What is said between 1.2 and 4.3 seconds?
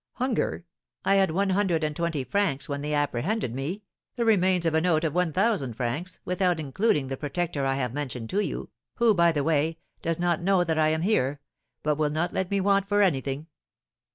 one hundred and twenty francs when they apprehended me, the